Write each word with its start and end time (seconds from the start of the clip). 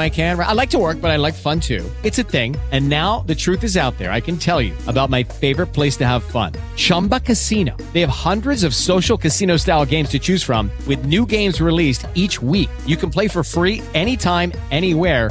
I 0.00 0.08
can. 0.08 0.40
I 0.40 0.52
like 0.52 0.70
to 0.70 0.78
work, 0.78 1.00
but 1.00 1.10
I 1.10 1.16
like 1.16 1.34
fun 1.34 1.60
too. 1.60 1.84
It's 2.02 2.18
a 2.18 2.22
thing. 2.22 2.56
And 2.72 2.88
now 2.88 3.20
the 3.26 3.34
truth 3.34 3.62
is 3.62 3.76
out 3.76 3.98
there. 3.98 4.10
I 4.10 4.20
can 4.20 4.38
tell 4.38 4.62
you 4.62 4.72
about 4.86 5.10
my 5.10 5.22
favorite 5.22 5.68
place 5.68 5.96
to 5.98 6.06
have 6.06 6.22
fun. 6.22 6.52
Chumba 6.76 7.20
Casino. 7.20 7.76
They 7.92 8.00
have 8.00 8.08
hundreds 8.08 8.64
of 8.64 8.74
social 8.74 9.18
casino 9.18 9.58
style 9.58 9.84
games 9.84 10.08
to 10.10 10.18
choose 10.18 10.42
from 10.42 10.70
with 10.86 11.04
new 11.04 11.26
games 11.26 11.60
released 11.60 12.06
each 12.14 12.40
week. 12.40 12.70
You 12.86 12.96
can 12.96 13.10
play 13.10 13.28
for 13.28 13.44
free 13.44 13.82
anytime, 13.92 14.52
anywhere 14.70 15.30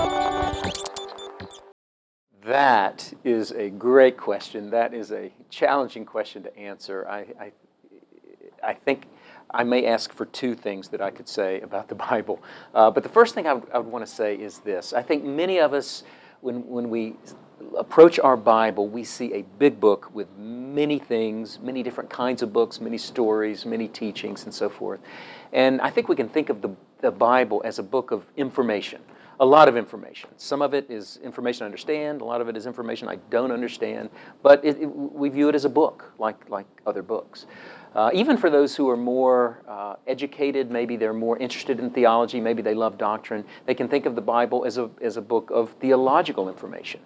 That 2.51 3.13
is 3.23 3.51
a 3.53 3.69
great 3.69 4.17
question. 4.17 4.71
That 4.71 4.93
is 4.93 5.13
a 5.13 5.31
challenging 5.49 6.03
question 6.03 6.43
to 6.43 6.57
answer. 6.57 7.07
I, 7.07 7.19
I, 7.39 7.51
I 8.61 8.73
think 8.73 9.05
I 9.51 9.63
may 9.63 9.85
ask 9.85 10.11
for 10.11 10.25
two 10.25 10.53
things 10.53 10.89
that 10.89 10.99
I 10.99 11.11
could 11.11 11.29
say 11.29 11.61
about 11.61 11.87
the 11.87 11.95
Bible. 12.11 12.43
Uh, 12.75 12.91
but 12.91 13.03
the 13.03 13.09
first 13.09 13.35
thing 13.35 13.47
I 13.47 13.53
would, 13.53 13.85
want 13.85 14.05
to 14.05 14.11
say 14.11 14.35
is 14.35 14.59
this 14.59 14.91
I 14.91 15.01
think 15.01 15.23
many 15.23 15.61
of 15.61 15.73
us, 15.73 16.03
when, 16.41 16.67
when 16.67 16.89
we 16.89 17.15
approach 17.77 18.19
our 18.19 18.35
Bible, 18.35 18.89
we 18.89 19.05
see 19.05 19.33
a 19.33 19.43
big 19.57 19.79
book 19.79 20.13
with 20.13 20.27
many 20.37 20.99
things, 20.99 21.57
many 21.61 21.81
different 21.81 22.09
kinds 22.09 22.41
of 22.41 22.51
books, 22.51 22.81
many 22.81 22.97
stories, 22.97 23.65
many 23.65 23.87
teachings, 23.87 24.43
and 24.43 24.53
so 24.53 24.67
forth. 24.67 24.99
And 25.53 25.79
I 25.79 25.89
think 25.89 26.09
we 26.09 26.17
can 26.17 26.27
think 26.27 26.49
of 26.49 26.61
the, 26.61 26.71
the 26.99 27.11
Bible 27.11 27.61
as 27.63 27.79
a 27.79 27.83
book 27.83 28.11
of 28.11 28.25
information 28.35 29.01
a 29.41 29.45
lot 29.45 29.67
of 29.67 29.75
information. 29.75 30.29
Some 30.37 30.61
of 30.61 30.75
it 30.75 30.89
is 30.89 31.19
information 31.23 31.63
I 31.63 31.65
understand, 31.65 32.21
a 32.21 32.23
lot 32.23 32.41
of 32.41 32.47
it 32.47 32.55
is 32.55 32.67
information 32.67 33.07
I 33.07 33.15
don't 33.31 33.51
understand, 33.51 34.11
but 34.43 34.63
it, 34.63 34.79
it, 34.79 34.85
we 34.85 35.29
view 35.29 35.49
it 35.49 35.55
as 35.55 35.65
a 35.65 35.69
book, 35.69 36.13
like, 36.19 36.47
like 36.47 36.67
other 36.85 37.01
books. 37.01 37.47
Uh, 37.95 38.11
even 38.13 38.37
for 38.37 38.51
those 38.51 38.75
who 38.75 38.87
are 38.87 38.95
more 38.95 39.63
uh, 39.67 39.95
educated, 40.05 40.69
maybe 40.69 40.95
they're 40.95 41.11
more 41.11 41.39
interested 41.39 41.79
in 41.79 41.89
theology, 41.89 42.39
maybe 42.39 42.61
they 42.61 42.75
love 42.75 42.99
doctrine, 42.99 43.43
they 43.65 43.73
can 43.73 43.87
think 43.87 44.05
of 44.05 44.13
the 44.13 44.21
Bible 44.21 44.63
as 44.63 44.77
a, 44.77 44.91
as 45.01 45.17
a 45.17 45.21
book 45.21 45.49
of 45.49 45.71
theological 45.81 46.47
information. 46.47 47.01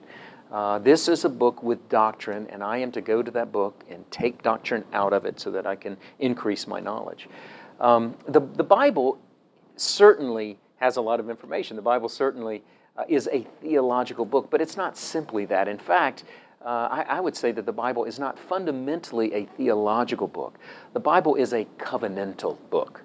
Uh, 0.52 0.78
this 0.80 1.08
is 1.08 1.24
a 1.24 1.30
book 1.30 1.64
with 1.64 1.88
doctrine, 1.88 2.48
and 2.50 2.62
I 2.62 2.78
am 2.78 2.92
to 2.92 3.02
go 3.02 3.24
to 3.24 3.32
that 3.32 3.54
book 3.54 3.86
and 3.90 4.10
take 4.12 4.44
doctrine 4.44 4.84
out 4.92 5.14
of 5.14 5.26
it 5.26 5.40
so 5.40 5.52
that 5.52 5.66
I 5.66 5.78
can 5.78 5.96
increase 6.20 6.68
my 6.68 6.82
knowledge. 6.82 7.30
Um, 7.80 8.14
the, 8.28 8.42
the 8.42 8.64
Bible 8.64 9.20
certainly 9.78 10.60
has 10.78 10.98
a 10.98 11.02
lot 11.02 11.20
of 11.20 11.30
information. 11.30 11.76
The 11.76 11.82
Bible 11.82 12.10
certainly 12.10 12.64
uh, 12.98 13.04
is 13.08 13.28
a 13.32 13.42
theological 13.62 14.26
book, 14.26 14.50
but 14.50 14.62
it's 14.62 14.78
not 14.78 14.98
simply 14.98 15.46
that. 15.46 15.68
In 15.68 15.78
fact, 15.78 16.24
uh, 16.66 16.88
I, 16.92 17.06
I, 17.08 17.20
would 17.20 17.36
say 17.36 17.52
that 17.52 17.66
the 17.66 17.72
Bible 17.72 18.06
is 18.06 18.18
not 18.18 18.40
fundamentally 18.40 19.34
a 19.34 19.46
theological 19.46 20.28
book. 20.28 20.58
The 20.94 21.00
Bible 21.00 21.36
is 21.36 21.54
a 21.54 21.66
covenantal 21.78 22.58
book. 22.72 23.04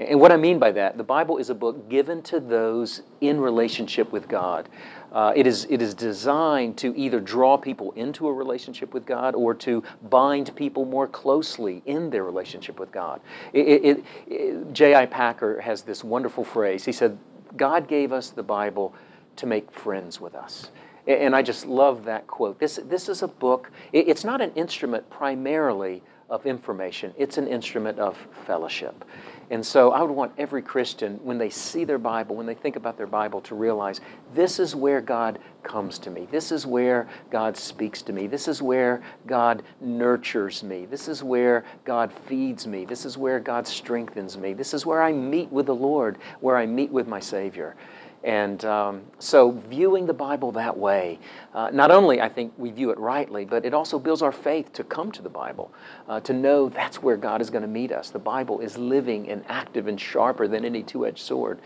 And 0.00 0.18
what 0.18 0.32
I 0.32 0.38
mean 0.38 0.58
by 0.58 0.72
that, 0.72 0.96
the 0.96 1.04
Bible 1.04 1.36
is 1.36 1.50
a 1.50 1.54
book 1.54 1.90
given 1.90 2.22
to 2.22 2.40
those 2.40 3.02
in 3.20 3.38
relationship 3.38 4.12
with 4.12 4.28
God. 4.28 4.66
Uh, 5.12 5.34
it, 5.36 5.46
is, 5.46 5.66
it 5.68 5.82
is 5.82 5.92
designed 5.92 6.78
to 6.78 6.96
either 6.96 7.20
draw 7.20 7.58
people 7.58 7.92
into 7.92 8.26
a 8.26 8.32
relationship 8.32 8.94
with 8.94 9.04
God 9.04 9.34
or 9.34 9.52
to 9.56 9.82
bind 10.08 10.56
people 10.56 10.86
more 10.86 11.06
closely 11.06 11.82
in 11.84 12.08
their 12.08 12.24
relationship 12.24 12.80
with 12.80 12.90
God. 12.90 13.20
J.I. 13.52 15.06
Packer 15.06 15.60
has 15.60 15.82
this 15.82 16.02
wonderful 16.02 16.44
phrase. 16.44 16.82
He 16.86 16.92
said, 16.92 17.18
God 17.58 17.86
gave 17.86 18.10
us 18.10 18.30
the 18.30 18.42
Bible 18.42 18.94
to 19.36 19.46
make 19.46 19.70
friends 19.70 20.18
with 20.18 20.34
us. 20.34 20.70
And 21.06 21.36
I 21.36 21.42
just 21.42 21.66
love 21.66 22.04
that 22.04 22.26
quote. 22.26 22.58
This, 22.58 22.80
this 22.84 23.10
is 23.10 23.22
a 23.22 23.28
book, 23.28 23.70
it's 23.92 24.24
not 24.24 24.40
an 24.40 24.52
instrument 24.54 25.10
primarily 25.10 26.02
of 26.30 26.46
information, 26.46 27.12
it's 27.18 27.36
an 27.38 27.48
instrument 27.48 27.98
of 27.98 28.16
fellowship. 28.46 29.04
And 29.50 29.66
so 29.66 29.90
I 29.90 30.00
would 30.00 30.12
want 30.12 30.32
every 30.38 30.62
Christian, 30.62 31.18
when 31.24 31.36
they 31.36 31.50
see 31.50 31.84
their 31.84 31.98
Bible, 31.98 32.36
when 32.36 32.46
they 32.46 32.54
think 32.54 32.76
about 32.76 32.96
their 32.96 33.08
Bible, 33.08 33.40
to 33.42 33.56
realize 33.56 34.00
this 34.32 34.60
is 34.60 34.76
where 34.76 35.00
God 35.00 35.40
comes 35.64 35.98
to 35.98 36.10
me. 36.10 36.28
This 36.30 36.52
is 36.52 36.66
where 36.66 37.08
God 37.30 37.56
speaks 37.56 38.00
to 38.02 38.12
me. 38.12 38.28
This 38.28 38.46
is 38.46 38.62
where 38.62 39.02
God 39.26 39.64
nurtures 39.80 40.62
me. 40.62 40.86
This 40.86 41.08
is 41.08 41.24
where 41.24 41.64
God 41.84 42.12
feeds 42.12 42.68
me. 42.68 42.84
This 42.84 43.04
is 43.04 43.18
where 43.18 43.40
God 43.40 43.66
strengthens 43.66 44.38
me. 44.38 44.52
This 44.52 44.72
is 44.72 44.86
where 44.86 45.02
I 45.02 45.12
meet 45.12 45.50
with 45.50 45.66
the 45.66 45.74
Lord, 45.74 46.18
where 46.40 46.56
I 46.56 46.64
meet 46.64 46.92
with 46.92 47.08
my 47.08 47.20
Savior. 47.20 47.74
And 48.22 48.62
um, 48.66 49.02
so, 49.18 49.52
viewing 49.70 50.04
the 50.06 50.12
Bible 50.12 50.52
that 50.52 50.76
way, 50.76 51.18
uh, 51.54 51.70
not 51.72 51.90
only 51.90 52.20
I 52.20 52.28
think 52.28 52.52
we 52.58 52.70
view 52.70 52.90
it 52.90 52.98
rightly, 52.98 53.46
but 53.46 53.64
it 53.64 53.72
also 53.72 53.98
builds 53.98 54.20
our 54.20 54.32
faith 54.32 54.74
to 54.74 54.84
come 54.84 55.10
to 55.12 55.22
the 55.22 55.30
Bible, 55.30 55.72
uh, 56.06 56.20
to 56.20 56.34
know 56.34 56.68
that's 56.68 57.02
where 57.02 57.16
God 57.16 57.40
is 57.40 57.48
going 57.48 57.62
to 57.62 57.68
meet 57.68 57.92
us. 57.92 58.10
The 58.10 58.18
Bible 58.18 58.60
is 58.60 58.76
living 58.76 59.30
and 59.30 59.42
active 59.48 59.88
and 59.88 59.98
sharper 59.98 60.46
than 60.48 60.66
any 60.66 60.82
two 60.82 61.06
edged 61.06 61.20
sword. 61.20 61.60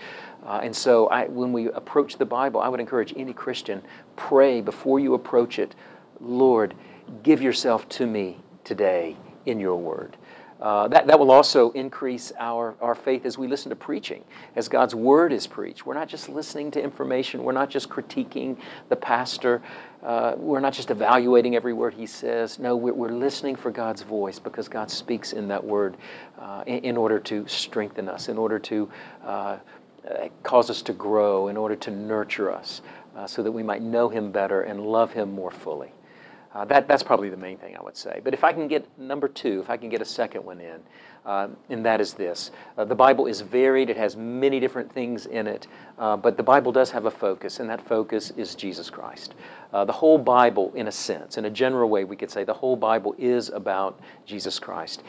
Uh, 0.47 0.61
and 0.63 0.75
so, 0.75 1.09
I, 1.09 1.27
when 1.27 1.53
we 1.53 1.71
approach 1.71 2.19
the 2.19 2.27
Bible, 2.27 2.61
I 2.61 2.69
would 2.69 2.81
encourage 2.81 3.13
any 3.17 3.33
Christian 3.33 3.83
pray 4.15 4.61
before 4.61 5.01
you 5.01 5.15
approach 5.15 5.59
it 5.59 5.75
Lord, 6.21 6.75
give 7.23 7.43
yourself 7.43 7.89
to 7.91 8.07
me 8.07 8.39
today 8.65 9.17
in 9.47 9.61
your 9.61 9.77
word. 9.77 10.17
Uh, 10.65 10.89
that, 10.89 11.07
that 11.07 11.19
will 11.19 11.31
also 11.31 11.71
increase 11.73 12.33
our, 12.39 12.75
our 12.81 12.95
faith 12.95 13.27
as 13.27 13.37
we 13.37 13.47
listen 13.47 13.69
to 13.69 13.77
preaching, 13.77 14.25
as 14.57 14.67
God's 14.67 14.95
word 14.95 15.31
is 15.31 15.47
preached. 15.47 15.85
We're 15.85 15.93
not 15.93 16.09
just 16.09 16.31
listening 16.31 16.71
to 16.71 16.83
information, 16.83 17.45
we're 17.45 17.53
not 17.53 17.69
just 17.69 17.91
critiquing 17.91 18.57
the 18.89 18.97
pastor, 18.97 19.61
uh, 20.03 20.33
we're 20.39 20.61
not 20.61 20.73
just 20.73 20.91
evaluating 20.91 21.55
every 21.55 21.75
word 21.75 21.93
he 21.93 22.07
says. 22.07 22.59
No, 22.59 22.77
we're, 22.77 22.95
we're 22.95 23.13
listening 23.13 23.57
for 23.57 23.71
God's 23.71 24.01
voice 24.01 24.39
because 24.39 24.67
God 24.67 24.91
speaks 24.91 25.35
in 25.35 25.49
that 25.49 25.63
word 25.63 25.99
uh, 26.39 26.65
in, 26.67 26.79
in, 26.79 26.97
order 26.97 27.21
to 27.21 27.47
strengthen 27.47 28.09
us, 28.09 28.31
in 28.31 28.39
order 28.39 28.59
to 28.61 28.91
uh, 29.23 29.59
cause 30.45 30.71
us 30.71 30.81
to 30.81 30.95
grow, 30.95 31.49
in 31.49 31.59
order 31.59 31.77
to 31.77 31.91
nurture 31.91 32.51
us, 32.51 32.81
uh, 33.15 33.27
so 33.27 33.43
that 33.43 33.53
we 33.53 33.63
might 33.63 33.83
know 33.83 34.09
Him 34.09 34.33
better 34.33 34.63
and 34.63 34.81
love 34.81 35.13
Him 35.13 35.31
more 35.31 35.51
fully. 35.51 35.93
Uh, 36.55 36.65
that, 36.65 36.87
that's 36.87 37.03
probably 37.03 37.29
the 37.29 37.37
main 37.37 37.59
thing 37.59 37.77
I 37.77 37.83
would 37.83 37.97
say. 37.97 38.21
But 38.23 38.33
if 38.33 38.45
I 38.45 38.53
can 38.53 38.69
get 38.69 38.87
number 38.99 39.27
two, 39.27 39.61
if 39.61 39.69
I 39.69 39.77
can 39.77 39.89
get 39.89 40.01
a 40.01 40.05
second 40.05 40.45
one 40.45 40.61
in, 40.61 40.81
uh, 41.27 41.49
and 41.69 41.85
that 41.85 42.01
is 42.01 42.15
this 42.15 42.53
uh, 42.79 42.85
the 42.85 42.95
Bible 42.95 43.27
is 43.27 43.41
varied, 43.41 43.91
it 43.91 43.97
has 43.97 44.17
many 44.17 44.61
different 44.61 44.93
things 44.93 45.27
in 45.27 45.47
it, 45.47 45.67
uh, 45.99 46.17
but 46.17 46.37
the 46.37 46.43
Bible 46.43 46.71
does 46.71 46.91
have 46.91 47.07
a 47.07 47.11
focus, 47.11 47.59
and 47.59 47.69
that 47.69 47.85
focus 47.87 48.31
is 48.37 48.55
Jesus 48.55 48.89
Christ. 48.89 49.35
Uh, 49.73 49.85
the 49.85 49.93
whole 49.93 50.19
Bible, 50.19 50.73
in 50.75 50.87
a 50.87 50.93
sense, 50.93 51.39
in 51.39 51.47
a 51.47 51.51
general 51.51 51.91
way, 51.91 52.05
we 52.05 52.15
could 52.15 52.31
say 52.31 52.45
the 52.45 52.55
whole 52.55 52.77
Bible 52.77 53.15
is 53.19 53.49
about 53.49 53.99
Jesus 54.25 54.61
Christ. 54.61 55.03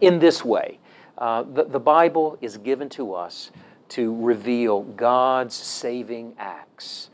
In 0.00 0.18
this 0.18 0.44
way, 0.44 0.80
uh, 1.18 1.44
the, 1.54 1.64
the 1.64 1.80
Bible 1.80 2.36
is 2.40 2.56
given 2.56 2.88
to 2.90 3.14
us 3.14 3.52
to 3.90 4.14
reveal 4.20 4.82
God's 4.82 5.54
saving 5.54 6.34
acts 6.38 7.10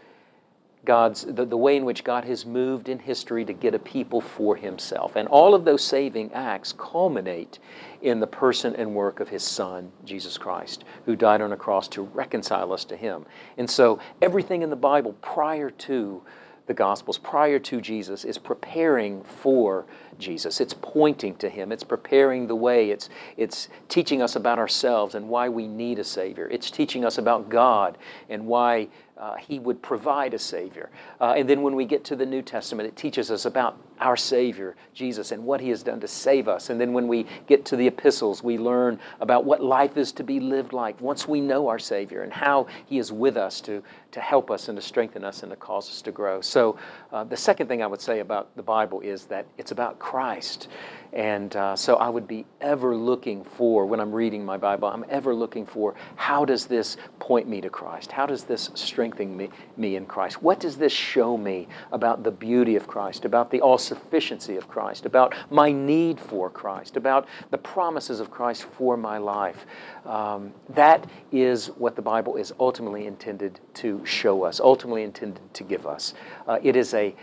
God's 0.84 1.22
the, 1.22 1.44
the 1.44 1.56
way 1.56 1.76
in 1.76 1.84
which 1.84 2.04
God 2.04 2.24
has 2.24 2.44
moved 2.44 2.88
in 2.88 2.98
history 2.98 3.44
to 3.44 3.52
get 3.52 3.74
a 3.74 3.78
people 3.78 4.20
for 4.20 4.56
himself. 4.56 5.16
And 5.16 5.28
all 5.28 5.54
of 5.54 5.64
those 5.64 5.82
saving 5.82 6.32
acts 6.32 6.72
culminate 6.72 7.58
in 8.02 8.20
the 8.20 8.26
person 8.26 8.74
and 8.76 8.94
work 8.94 9.20
of 9.20 9.28
his 9.28 9.42
son, 9.42 9.90
Jesus 10.04 10.38
Christ, 10.38 10.84
who 11.06 11.16
died 11.16 11.40
on 11.40 11.52
a 11.52 11.56
cross 11.56 11.88
to 11.88 12.02
reconcile 12.02 12.72
us 12.72 12.84
to 12.86 12.96
him. 12.96 13.24
And 13.56 13.68
so 13.68 13.98
everything 14.20 14.62
in 14.62 14.70
the 14.70 14.76
Bible 14.76 15.14
prior 15.20 15.70
to 15.70 16.22
the 16.66 16.74
Gospels, 16.74 17.18
prior 17.18 17.58
to 17.58 17.80
Jesus, 17.80 18.24
is 18.24 18.38
preparing 18.38 19.22
for 19.22 19.84
Jesus. 20.18 20.60
It's 20.60 20.74
pointing 20.80 21.36
to 21.36 21.48
Him. 21.50 21.72
It's 21.72 21.84
preparing 21.84 22.46
the 22.46 22.56
way. 22.56 22.90
It's, 22.90 23.10
it's 23.36 23.68
teaching 23.88 24.22
us 24.22 24.36
about 24.36 24.58
ourselves 24.58 25.14
and 25.14 25.28
why 25.28 25.48
we 25.48 25.66
need 25.66 25.98
a 25.98 26.04
Savior. 26.04 26.48
It's 26.50 26.70
teaching 26.70 27.04
us 27.04 27.18
about 27.18 27.50
God 27.50 27.98
and 28.30 28.46
why 28.46 28.88
uh, 29.16 29.36
he 29.36 29.58
would 29.58 29.80
provide 29.80 30.34
a 30.34 30.38
Savior. 30.38 30.90
Uh, 31.20 31.34
and 31.36 31.48
then 31.48 31.62
when 31.62 31.76
we 31.76 31.84
get 31.84 32.04
to 32.04 32.16
the 32.16 32.26
New 32.26 32.42
Testament, 32.42 32.88
it 32.88 32.96
teaches 32.96 33.30
us 33.30 33.44
about 33.44 33.78
our 34.00 34.16
Savior, 34.16 34.74
Jesus, 34.92 35.30
and 35.30 35.44
what 35.44 35.60
He 35.60 35.68
has 35.68 35.84
done 35.84 36.00
to 36.00 36.08
save 36.08 36.48
us. 36.48 36.68
And 36.70 36.80
then 36.80 36.92
when 36.92 37.06
we 37.06 37.26
get 37.46 37.64
to 37.66 37.76
the 37.76 37.86
epistles, 37.86 38.42
we 38.42 38.58
learn 38.58 38.98
about 39.20 39.44
what 39.44 39.62
life 39.62 39.96
is 39.96 40.10
to 40.12 40.24
be 40.24 40.40
lived 40.40 40.72
like 40.72 41.00
once 41.00 41.28
we 41.28 41.40
know 41.40 41.68
our 41.68 41.78
Savior 41.78 42.22
and 42.22 42.32
how 42.32 42.66
He 42.86 42.98
is 42.98 43.12
with 43.12 43.36
us 43.36 43.60
to, 43.62 43.82
to 44.10 44.20
help 44.20 44.50
us 44.50 44.68
and 44.68 44.76
to 44.76 44.82
strengthen 44.82 45.22
us 45.22 45.44
and 45.44 45.50
to 45.50 45.56
cause 45.56 45.88
us 45.88 46.02
to 46.02 46.10
grow. 46.10 46.40
So, 46.40 46.76
uh, 47.12 47.22
the 47.22 47.36
second 47.36 47.68
thing 47.68 47.82
I 47.82 47.86
would 47.86 48.00
say 48.00 48.18
about 48.18 48.54
the 48.56 48.62
Bible 48.62 49.00
is 49.00 49.26
that 49.26 49.46
it's 49.58 49.70
about 49.70 50.00
Christ. 50.00 50.68
And 51.12 51.54
uh, 51.54 51.76
so 51.76 51.94
I 51.94 52.08
would 52.08 52.26
be 52.26 52.44
ever 52.60 52.96
looking 52.96 53.44
for, 53.44 53.86
when 53.86 54.00
I'm 54.00 54.12
reading 54.12 54.44
my 54.44 54.56
Bible, 54.56 54.88
I'm 54.88 55.04
ever 55.08 55.32
looking 55.32 55.64
for 55.64 55.94
how 56.16 56.44
does 56.44 56.66
this 56.66 56.96
point 57.20 57.48
me 57.48 57.60
to 57.60 57.70
Christ? 57.70 58.10
How 58.10 58.26
does 58.26 58.42
this 58.42 58.70
strengthen 58.74 59.03
me, 59.10 59.50
me 59.76 59.96
in 59.96 60.06
Christ? 60.06 60.42
What 60.42 60.60
does 60.60 60.76
this 60.76 60.92
show 60.92 61.36
me 61.36 61.68
about 61.92 62.22
the 62.22 62.30
beauty 62.30 62.76
of 62.76 62.86
Christ, 62.86 63.24
about 63.24 63.50
the 63.50 63.60
all 63.60 63.78
sufficiency 63.78 64.56
of 64.56 64.68
Christ, 64.68 65.06
about 65.06 65.34
my 65.50 65.72
need 65.72 66.20
for 66.20 66.50
Christ, 66.50 66.96
about 66.96 67.28
the 67.50 67.58
promises 67.58 68.20
of 68.20 68.30
Christ 68.30 68.64
for 68.64 68.96
my 68.96 69.18
life? 69.18 69.66
Um, 70.04 70.52
that 70.70 71.06
is 71.32 71.68
what 71.68 71.96
the 71.96 72.02
Bible 72.02 72.36
is 72.36 72.52
ultimately 72.58 73.06
intended 73.06 73.60
to 73.74 74.04
show 74.04 74.44
us, 74.44 74.60
ultimately 74.60 75.02
intended 75.02 75.52
to 75.54 75.64
give 75.64 75.86
us. 75.86 76.14
Uh, 76.46 76.58
it 76.62 76.76
is 76.76 76.94
a 76.94 77.14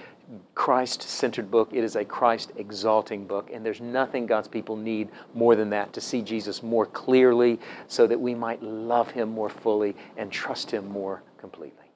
Christ 0.55 1.01
centered 1.01 1.51
book. 1.51 1.69
It 1.73 1.83
is 1.83 1.95
a 1.95 2.05
Christ 2.05 2.51
exalting 2.55 3.25
book. 3.25 3.49
And 3.51 3.65
there's 3.65 3.81
nothing 3.81 4.25
God's 4.25 4.47
people 4.47 4.75
need 4.75 5.09
more 5.33 5.55
than 5.55 5.69
that 5.71 5.91
to 5.93 6.01
see 6.01 6.21
Jesus 6.21 6.63
more 6.63 6.85
clearly 6.85 7.59
so 7.87 8.07
that 8.07 8.19
we 8.19 8.33
might 8.33 8.63
love 8.63 9.11
him 9.11 9.29
more 9.29 9.49
fully 9.49 9.95
and 10.17 10.31
trust 10.31 10.71
him 10.71 10.87
more 10.87 11.21
completely. 11.41 11.91